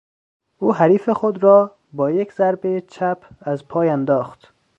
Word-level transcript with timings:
او 0.57 0.73
حریف 0.73 1.09
خود 1.09 1.43
را 1.43 1.75
با 1.93 2.11
یک 2.11 2.33
ضربهی 2.33 2.81
چپ 2.81 3.25
از 3.41 3.67
پای 3.67 3.89
انداخت. 3.89 4.53